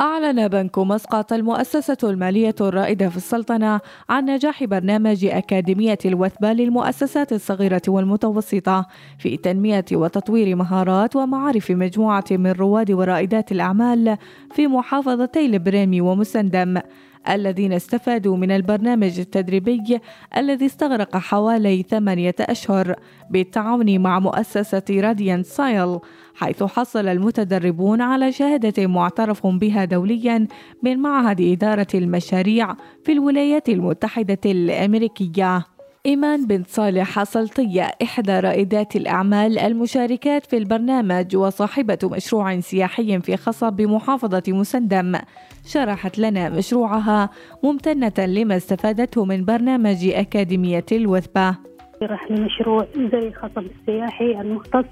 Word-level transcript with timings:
أعلن 0.00 0.48
بنك 0.48 0.78
مسقط 0.78 1.32
المؤسسة 1.32 1.96
المالية 2.04 2.54
الرائدة 2.60 3.08
في 3.08 3.16
السلطنة 3.16 3.80
عن 4.08 4.24
نجاح 4.24 4.64
برنامج 4.64 5.24
أكاديمية 5.24 5.98
الوثبة 6.04 6.52
للمؤسسات 6.52 7.32
الصغيرة 7.32 7.82
والمتوسطة 7.88 8.86
في 9.18 9.36
تنمية 9.36 9.84
وتطوير 9.92 10.56
مهارات 10.56 11.16
ومعارف 11.16 11.70
مجموعة 11.70 12.24
من 12.30 12.52
رواد 12.52 12.90
ورائدات 12.90 13.52
الأعمال 13.52 14.16
في 14.54 14.66
محافظتي 14.66 15.46
البريمي 15.46 16.00
ومسندم. 16.00 16.80
الذين 17.28 17.72
استفادوا 17.72 18.36
من 18.36 18.50
البرنامج 18.50 19.20
التدريبي 19.20 20.00
الذي 20.36 20.66
استغرق 20.66 21.16
حوالي 21.16 21.82
ثمانية 21.82 22.34
أشهر 22.40 22.94
بالتعاون 23.30 24.00
مع 24.00 24.18
مؤسسة 24.18 24.82
راديان 24.90 25.42
سايل 25.42 25.98
حيث 26.34 26.62
حصل 26.62 27.08
المتدربون 27.08 28.00
على 28.00 28.32
شهادة 28.32 28.86
معترف 28.86 29.46
بها 29.46 29.84
دوليا 29.84 30.46
من 30.82 30.98
معهد 30.98 31.40
إدارة 31.40 31.86
المشاريع 31.94 32.74
في 33.04 33.12
الولايات 33.12 33.68
المتحدة 33.68 34.38
الأمريكية. 34.46 35.75
إيمان 36.06 36.46
بنت 36.46 36.66
صالح 36.66 37.24
سلطية 37.24 37.90
إحدى 38.02 38.40
رائدات 38.40 38.96
الأعمال 38.96 39.58
المشاركات 39.58 40.46
في 40.46 40.56
البرنامج 40.56 41.36
وصاحبة 41.36 41.98
مشروع 42.04 42.60
سياحي 42.60 43.20
في 43.20 43.36
خصب 43.36 43.72
بمحافظة 43.72 44.42
مسندم. 44.48 45.18
شرحت 45.64 46.18
لنا 46.18 46.48
مشروعها 46.48 47.30
ممتنة 47.62 48.26
لما 48.26 48.56
استفادته 48.56 49.24
من 49.24 49.44
برنامج 49.44 50.08
أكاديمية 50.08 50.84
الوثبة. 50.92 51.56
راح 52.02 52.30
لمشروع 52.30 52.86
زي 52.96 53.32
خصب 53.32 53.64
السياحي 53.80 54.40
المختص 54.40 54.86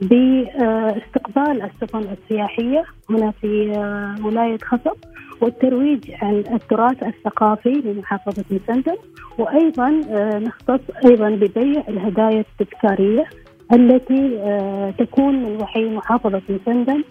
باستقبال 0.00 1.62
السفن 1.62 2.16
السياحية 2.22 2.84
هنا 3.10 3.30
في 3.30 3.72
آه، 3.76 4.26
ولاية 4.26 4.58
خصب. 4.58 4.96
والترويج 5.42 6.10
عن 6.22 6.44
التراث 6.52 7.02
الثقافي 7.02 7.72
لمحافظة 7.72 8.44
مسندم 8.50 8.96
وأيضا 9.38 10.00
آه، 10.10 10.38
نختص 10.38 10.80
أيضا 11.04 11.30
ببيع 11.30 11.82
الهدايا 11.88 12.44
التذكارية 12.60 13.24
التي 13.72 14.38
آه، 14.42 14.90
تكون 14.90 15.34
من 15.42 15.62
وحي 15.62 15.84
محافظة 15.84 16.42
مسندم 16.48 17.04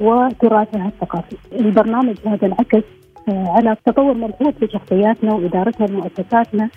وتراثها 0.00 0.88
الثقافي. 0.88 1.36
البرنامج 1.52 2.16
هذا 2.26 2.46
انعكس 2.46 2.84
على 3.28 3.76
تطور 3.86 4.14
ملحوظ 4.14 4.54
في 4.60 4.68
شخصياتنا 4.72 5.34
وإدارتها 5.34 5.86
لمؤسساتنا 5.86 6.68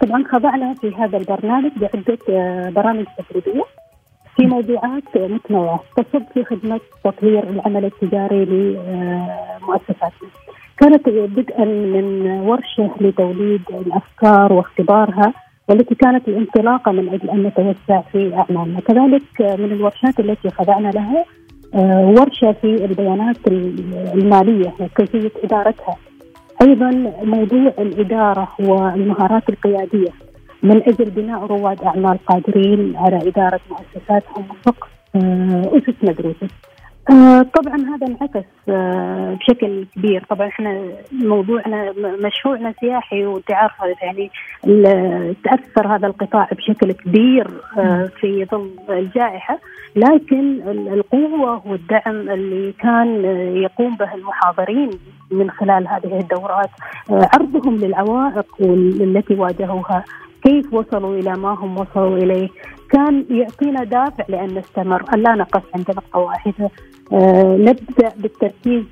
طبعا 0.00 0.24
خضعنا 0.32 0.74
في 0.74 0.94
هذا 0.94 1.18
البرنامج 1.18 1.70
بعدة 1.76 2.18
برامج 2.70 3.04
تدريبية 3.18 3.64
في 4.36 4.46
موضوعات 4.46 5.16
متنوعة. 5.16 5.80
تصب 5.96 6.22
في 6.34 6.44
خدمة 6.44 6.80
تطوير 7.04 7.50
العمل 7.50 7.84
التجاري 7.84 8.44
لمؤسساتنا 9.66 10.28
كانت 10.78 11.08
بدءا 11.08 11.64
من 11.64 12.26
ورشة 12.26 12.90
لتوليد 13.00 13.62
الأفكار 13.70 14.52
واختبارها 14.52 15.32
والتي 15.68 15.94
كانت 15.94 16.28
الانطلاقة 16.28 16.92
من 16.92 17.08
أجل 17.08 17.30
أن 17.30 17.42
نتوسع 17.42 18.00
في 18.12 18.34
أعمالنا. 18.34 18.80
كذلك 18.80 19.40
من 19.40 19.72
الورشات 19.72 20.20
التي 20.20 20.50
خضعنا 20.50 20.88
لها 20.88 21.24
ورشة 22.04 22.52
في 22.52 22.84
البيانات 22.84 23.36
المالية 24.14 24.72
وكيفية 24.80 25.30
إدارتها. 25.44 25.96
أيضا 26.62 26.90
موضوع 27.22 27.72
الإدارة 27.78 28.48
والمهارات 28.58 29.48
القيادية. 29.48 30.10
من 30.62 30.76
أجل 30.82 31.10
بناء 31.10 31.46
رواد 31.46 31.82
أعمال 31.82 32.18
قادرين 32.26 32.96
على 32.96 33.28
إدارة 33.28 33.60
مؤسساتهم 33.70 34.44
وفق 34.50 34.88
آه، 35.16 35.70
اسس 35.76 35.94
مدروسة. 36.02 36.48
آه، 37.10 37.42
طبعا 37.42 37.76
هذا 37.76 38.06
انعكس 38.06 38.48
آه، 38.68 39.38
بشكل 39.40 39.86
كبير. 39.96 40.24
طبعا 40.30 40.48
إحنا 40.48 40.82
موضوعنا 41.12 41.92
مشروعنا 42.24 42.74
سياحي 42.80 43.26
وانت 43.26 43.52
عارفه 43.52 43.86
يعني 44.02 44.30
تأثر 45.44 45.94
هذا 45.96 46.06
القطاع 46.06 46.48
بشكل 46.52 46.92
كبير 46.92 47.48
في 48.20 48.46
ظل 48.50 48.70
الجائحة. 48.88 49.58
لكن 49.96 50.60
القوة 50.68 51.62
والدعم 51.66 52.30
اللي 52.30 52.72
كان 52.72 53.24
يقوم 53.56 53.96
به 53.96 54.14
المحاضرين 54.14 54.90
من 55.30 55.50
خلال 55.50 55.88
هذه 55.88 56.20
الدورات 56.20 56.70
عرضهم 57.10 57.76
للعوائق 57.76 58.46
التي 59.00 59.34
واجهوها. 59.34 60.04
كيف 60.42 60.74
وصلوا 60.74 61.14
إلى 61.18 61.32
ما 61.32 61.54
هم 61.54 61.78
وصلوا 61.78 62.16
إليه؟ 62.18 62.48
كان 62.90 63.26
يعطينا 63.30 63.84
دافع 63.84 64.24
لأن 64.28 64.58
نستمر. 64.58 65.04
أن 65.14 65.22
لا 65.22 65.34
نقف 65.34 65.62
عند 65.74 65.90
نقطه 65.90 66.18
واحدة 66.18 66.70
آه 67.12 67.56
نبدأ 67.56 68.12
بالتركيز 68.16 68.84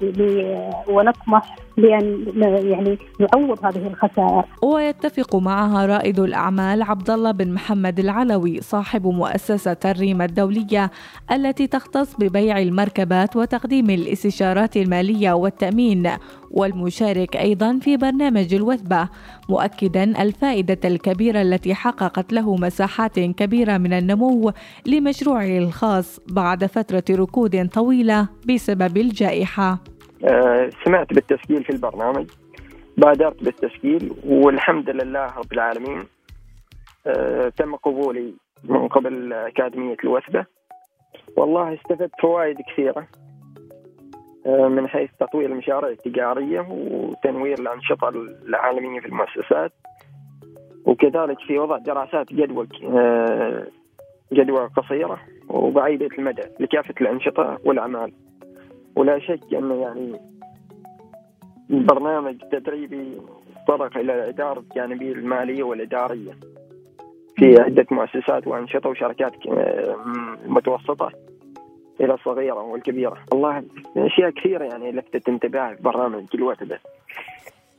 ونطمح 0.89 1.57
لأن 1.77 2.27
يعني 2.71 2.99
نعوض 3.21 3.65
هذه 3.65 3.87
الخسائر. 3.87 4.45
ويتفق 4.63 5.37
معها 5.37 5.87
رائد 5.87 6.21
الأعمال 6.21 6.83
عبد 6.83 7.11
الله 7.11 7.31
بن 7.31 7.53
محمد 7.53 7.99
العلوي 7.99 8.61
صاحب 8.61 9.07
مؤسسة 9.07 9.77
الريم 9.85 10.23
الدولية 10.23 10.91
التي 11.33 11.67
تختص 11.67 12.17
ببيع 12.17 12.59
المركبات 12.59 13.37
وتقديم 13.37 13.91
الاستشارات 13.91 14.77
المالية 14.77 15.33
والتأمين 15.33 16.11
والمشارك 16.51 17.37
أيضا 17.37 17.79
في 17.83 17.97
برنامج 17.97 18.55
الوثبة 18.55 19.09
مؤكدا 19.49 20.23
الفائدة 20.23 20.79
الكبيرة 20.85 21.43
التي 21.43 21.75
حققت 21.75 22.33
له 22.33 22.57
مساحات 22.57 23.21
كبيرة 23.21 23.79
من 23.79 23.93
النمو 23.93 24.53
لمشروعه 24.87 25.59
الخاص 25.59 26.21
بعد 26.29 26.65
فترة 26.67 27.05
ركود 27.11 27.69
طويلة 27.69 28.29
بسبب 28.49 28.97
الجائحة. 28.97 29.94
آه، 30.25 30.71
سمعت 30.85 31.13
بالتسجيل 31.13 31.65
في 31.65 31.71
البرنامج 31.71 32.27
بادرت 32.97 33.45
بالتسجيل 33.45 34.13
والحمد 34.27 34.91
لله 34.91 35.27
رب 35.27 35.53
العالمين 35.53 36.05
آه، 37.07 37.49
تم 37.49 37.77
قبولي 37.77 38.35
من 38.65 38.89
قبل 38.89 39.33
أكاديمية 39.33 39.97
الوثبة. 40.05 40.47
والله 41.37 41.75
استفدت 41.75 42.11
فوائد 42.23 42.57
كثيرة 42.73 43.07
آه، 44.47 44.69
من 44.69 44.89
حيث 44.89 45.11
تطوير 45.21 45.51
المشاريع 45.51 45.89
التجارية 45.91 46.67
وتنوير 46.71 47.59
الأنشطة 47.59 48.09
العالمية 48.49 49.01
في 49.01 49.07
المؤسسات. 49.07 49.73
وكذلك 50.85 51.39
في 51.47 51.59
وضع 51.59 51.79
دراسات 51.79 52.33
جدوى 52.33 52.69
جدوى 54.33 54.67
قصيرة 54.77 55.21
وبعيدة 55.49 56.09
المدى 56.19 56.43
لكافة 56.61 56.95
الأنشطة 57.01 57.59
والأعمال. 57.65 58.13
ولا 58.97 59.19
شك 59.19 59.55
أنه 59.55 59.75
يعني 59.75 60.21
برنامج 61.71 62.37
تدريبي 62.53 63.19
تطرق 63.67 63.97
إلى 63.97 64.15
الإدارة 64.15 64.61
الجانبية 64.61 65.13
المالية 65.13 65.63
والإدارية. 65.63 66.33
في 67.37 67.61
عدة 67.61 67.87
مؤسسات 67.91 68.47
وأنشطة 68.47 68.89
وشركات 68.89 69.33
متوسطة 70.47 71.13
إلى 72.01 72.15
الصغيرة 72.15 72.63
والكبيرة. 72.63 73.19
والله 73.33 73.65
أشياء 73.97 74.31
كثيرة 74.31 74.65
يعني 74.65 74.93
لفتت 74.93 75.29
انتباهي 75.29 75.77
في 75.77 75.83
برنامج 75.83 76.25
الوقت 76.35 76.63
ده 76.65 76.81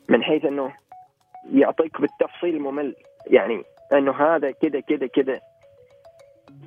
من 0.10 0.24
حيث 0.24 0.46
أنه 0.46 0.74
يعطيك 1.54 2.02
بالتفصيل 2.02 2.62
ممل. 2.62 2.96
يعني 3.28 3.64
أنه 3.94 4.12
هذا 4.12 4.52
كذا 4.52 4.80
كذا 4.80 5.08
كذا 5.08 5.40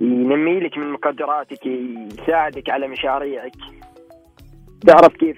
ينمي 0.00 0.60
لك 0.60 0.78
من 0.78 0.92
مقدراتك 0.92 1.66
يساعدك 1.66 2.70
على 2.70 2.88
مشاريعك. 2.88 3.52
تعرف 4.86 5.16
كيف 5.16 5.36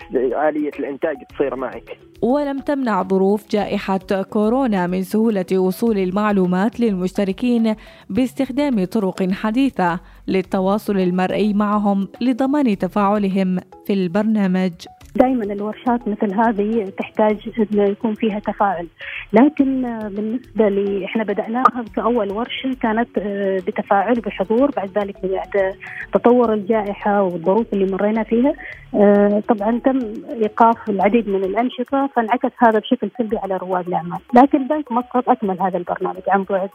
آلية 0.49 0.71
الإنتاج 0.79 1.17
تصير 1.35 1.57
معك. 1.57 1.99
ولم 2.23 2.59
تمنع 2.59 3.03
ظروف 3.03 3.51
جائحة 3.51 4.23
كورونا 4.31 4.87
من 4.87 5.03
سهولة 5.03 5.59
وصول 5.59 5.99
المعلومات 5.99 6.81
للمشتركين 6.81 7.75
باستخدام 8.11 8.85
طرق 8.85 9.31
حديثة 9.31 10.01
للتواصل 10.29 10.99
المرئي 10.99 11.55
معهم 11.55 12.09
لضمان 12.21 12.79
تفاعلهم 12.79 13.59
في 13.87 13.93
البرنامج. 13.93 14.73
دائما 15.17 15.45
الورشات 15.45 16.09
مثل 16.09 16.35
هذه 16.35 16.93
تحتاج 16.99 17.51
انه 17.59 17.83
يكون 17.83 18.15
فيها 18.15 18.39
تفاعل. 18.39 18.87
لكن 19.33 19.83
بالنسبة 20.09 20.69
لي 20.69 21.05
إحنا 21.05 21.25
بدأناها 21.25 21.85
كاول 21.97 22.33
ورشة 22.33 22.77
كانت 22.83 23.19
آه، 23.19 23.57
بتفاعل 23.57 24.15
بحضور 24.15 24.71
بعد 24.71 24.99
ذلك 24.99 25.17
بعد 25.23 25.75
تطور 26.15 26.53
الجائحة 26.53 27.23
والظروف 27.23 27.67
اللي 27.73 27.93
مرينا 27.93 28.23
فيها. 28.23 28.53
آه، 28.95 29.43
طبعا 29.49 29.81
تم 29.85 29.99
إيقاف 30.31 30.91
العديد 30.91 31.29
من 31.29 31.45
الأنشطة 31.45 32.11
فانعكس 32.17 32.53
هذا 32.59 32.79
بشكل 32.79 33.11
سلبي 33.19 33.39
على 33.39 33.57
رواد 33.57 33.87
الأعمال. 33.87 34.19
لكن 34.35 34.69
بنك 34.69 34.93
مسقط 34.93 35.29
أكمل 35.29 35.61
هذا 35.61 35.79
البرنامج 35.79 36.23
عن 36.29 36.45
بعد. 36.45 36.71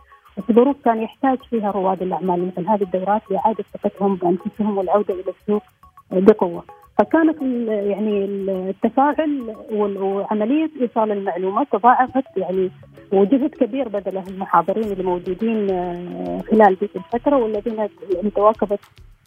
الظروف 0.49 0.75
كان 0.85 1.01
يحتاج 1.01 1.37
فيها 1.49 1.71
رواد 1.71 2.01
الأعمال 2.01 2.47
مثل 2.47 2.67
هذه 2.67 2.81
الدورات 2.81 3.21
لإعادة 3.31 3.63
ثقتهم 3.73 4.15
بأنفسهم 4.15 4.77
والعودة 4.77 5.13
إلى 5.13 5.33
السوق 5.41 5.63
بقوة. 6.11 6.63
فكانت 6.97 7.41
يعني 7.67 8.25
التفاعل 8.69 9.55
وعملية 9.71 10.69
إيصال 10.81 11.11
المعلومات 11.11 11.67
تضاعفت 11.71 12.23
يعني 12.37 12.71
وجهد 13.13 13.49
كبير 13.49 13.87
بذله 13.89 14.23
المحاضرين 14.27 14.83
اللي 14.83 15.03
موجودين 15.03 15.71
آه، 15.71 16.41
خلال 16.51 16.77
ذيك 16.81 16.95
الفترة 16.95 17.37
والذين 17.37 17.75
يعني 17.75 18.29
تواكبت 18.35 18.79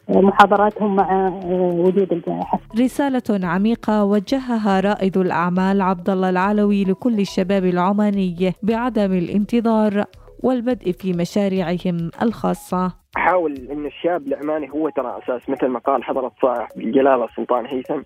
محاضراتهم 0.08 0.96
مع 0.96 1.28
وجود 1.52 2.12
الجائحة. 2.12 2.60
رسالة 2.78 3.46
عميقة 3.46 4.04
وجهها 4.04 4.80
رائد 4.80 5.16
الأعمال 5.16 5.80
عبد 5.82 6.10
الله 6.10 6.30
العلوي 6.30 6.84
لكل 6.84 7.20
الشباب 7.20 7.64
العماني 7.64 8.52
بعدم 8.62 9.12
الانتظار 9.12 10.04
والبدء 10.42 10.92
في 10.92 11.12
مشاريعهم 11.12 12.10
الخاصة. 12.22 12.92
أحاول 13.16 13.54
أن 13.70 13.86
الشاب 13.86 14.26
العماني 14.26 14.70
هو 14.70 14.88
ترى 14.88 15.18
أساس 15.22 15.48
مثل 15.48 15.66
ما 15.66 15.78
قال 15.78 16.04
حضرة 16.04 16.32
صالح 16.42 16.68
الجلالة 16.76 17.24
السلطان 17.24 17.66
هيثم 17.66 18.00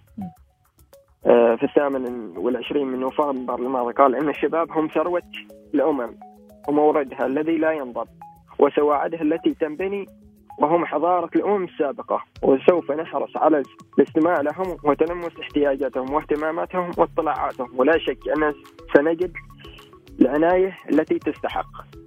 آه، 1.27 1.57
في 1.57 1.63
الثامن 1.63 2.33
والعشرين 2.37 2.87
من 2.87 3.01
نوفمبر 3.01 3.55
الماضي 3.55 3.93
قال 3.93 4.17
إن 4.17 4.29
الشباب 4.29 4.73
هم 4.73 4.89
ثروة 4.89 5.23
الأمم 5.75 6.15
وموردها 6.69 7.27
الذي 7.27 7.57
لا 7.59 7.73
ينضب 7.73 8.09
وسواعدها 8.59 9.23
التي 9.23 9.55
تنبني 9.55 10.07
وهم 10.59 10.87
حضارة 10.87 11.31
الأمم 11.37 11.65
السابقة 11.65 12.25
وسوف 12.43 12.93
نحرص 12.93 13.37
على 13.37 13.63
الاستماع 13.99 14.41
لهم 14.41 14.77
وتلمس 14.85 15.41
احتياجاتهم 15.41 16.13
واهتماماتهم 16.13 16.91
واطلاعاتهم. 16.99 17.69
ولا 17.77 17.99
شك 17.99 18.29
أن 18.37 18.55
سنجد 18.97 19.33
العناية 20.21 20.79
التي 20.93 21.19
تستحق. 21.19 22.02